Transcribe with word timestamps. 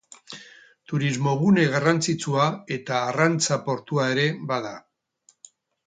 Turismogune 0.91 1.67
garrantzitsua 1.75 2.49
eta 2.79 2.99
arrantza 3.13 3.61
portua 3.71 4.11
ere 4.17 4.29
bada. 4.55 4.77